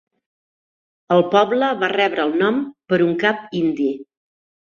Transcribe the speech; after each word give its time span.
El 1.15 1.21
poble 1.35 1.69
va 1.83 1.89
rebre 1.93 2.25
el 2.25 2.33
nom 2.41 2.57
per 2.93 3.01
un 3.11 3.15
cap 3.27 3.45
indi. 3.61 3.93